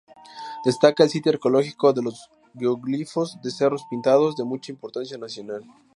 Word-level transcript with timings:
Destaca 0.65 1.03
el 1.03 1.11
sitio 1.11 1.31
arqueológico 1.31 1.93
de 1.93 2.01
los 2.01 2.31
geoglifos 2.57 3.39
de 3.43 3.51
cerros 3.51 3.85
Pintados, 3.87 4.35
de 4.35 4.43
mucha 4.43 4.71
importancia 4.71 5.19
nacional. 5.19 5.63